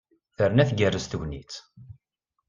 Terna 0.37 0.63
tgerrez 0.69 1.05
tegnit! 1.07 1.53